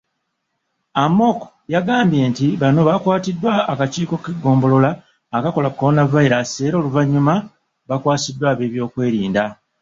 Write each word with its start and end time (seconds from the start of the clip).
Amoko, 1.03 1.45
yagambye 1.73 2.21
nti 2.31 2.47
bano 2.61 2.79
baakwatiddwa 2.87 3.53
akakiiko 3.71 4.15
k'eggombolola 4.23 4.91
akakola 5.37 5.67
ku 5.71 5.77
Kolonavayiraasi 5.79 6.59
era 6.67 6.75
oluvannyuma 6.81 7.33
baakwasiddwa 7.87 8.45
ab'ebyokwerinda. 8.51 9.43